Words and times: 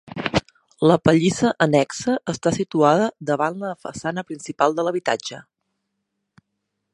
La 0.91 0.95
pallissa 1.07 1.51
annexa 1.65 2.15
està 2.33 2.53
situada 2.55 3.11
davant 3.33 3.61
la 3.65 3.75
façana 3.85 4.25
principal 4.31 4.75
de 4.81 4.87
l'habitatge. 4.89 5.43